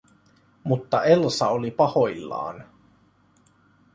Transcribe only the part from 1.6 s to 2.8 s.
pahoillaan.